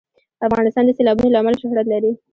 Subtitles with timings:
[0.47, 2.11] افغانستان د سیلابونه له امله شهرت لري.